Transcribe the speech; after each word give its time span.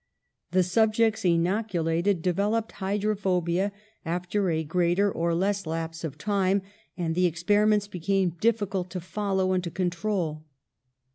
The 0.49 0.63
subjects 0.63 1.23
inoculated 1.25 2.23
developed 2.23 2.71
hydrophobia 2.71 3.71
after 4.03 4.49
a 4.49 4.63
greater 4.63 5.11
or 5.11 5.35
less 5.35 5.67
lapse 5.67 6.03
of 6.03 6.17
time, 6.17 6.63
and 6.97 7.13
the 7.13 7.27
ex 7.27 7.43
periments 7.43 7.87
became 7.87 8.31
difficult 8.41 8.89
to 8.89 8.99
follow 8.99 9.51
and 9.53 9.63
to 9.63 9.69
con 9.69 9.91
trol. 9.91 10.41